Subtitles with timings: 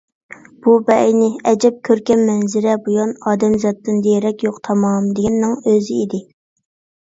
[0.61, 6.25] بۇ بەئەينى، ئەجەب كۆركەم مەنزىرە بۇيان، ئادەمزاتتىن دېرەك يوق تامام، دېگەننىڭ ئۆزى ئىدى.